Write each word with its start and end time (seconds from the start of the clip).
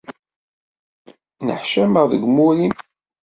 Neḥcameɣ 1.45 2.05
deg 2.11 2.21
umur-im. 2.29 2.73